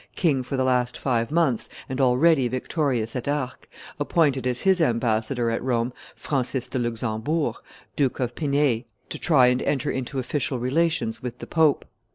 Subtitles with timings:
[0.15, 3.67] king for the last five months and already victorious at Arques,
[3.99, 7.57] appointed as his ambassador at Rome Francis de Luxembourg,
[7.95, 11.85] Duke of Pinei, to try and enter into official relations with the pope.